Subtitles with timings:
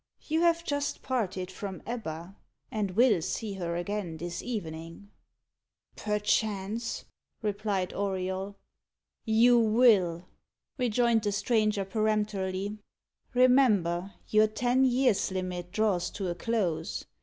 [0.25, 2.35] You have just parted from Ebba,
[2.71, 5.11] and will see her again this evening."
[5.95, 7.05] "Perchance,"
[7.43, 8.57] replied Auriol.
[9.25, 10.25] "You will,"
[10.79, 12.79] rejoined the stranger peremptorily.
[13.35, 17.05] "Remember, your ten years' limit draws to a close.